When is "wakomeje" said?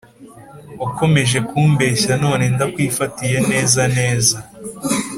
0.81-1.37